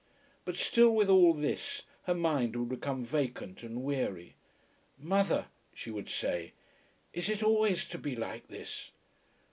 But 0.45 0.55
still, 0.55 0.95
with 0.95 1.09
all 1.11 1.31
this, 1.35 1.83
her 2.05 2.15
mind 2.15 2.55
would 2.55 2.69
become 2.69 3.03
vacant 3.03 3.61
and 3.61 3.83
weary. 3.83 4.35
"Mother," 4.97 5.45
she 5.75 5.91
would 5.91 6.09
say, 6.09 6.53
"is 7.13 7.29
it 7.29 7.43
always 7.43 7.85
to 7.89 7.99
be 7.99 8.15
like 8.15 8.47
this?" 8.47 8.89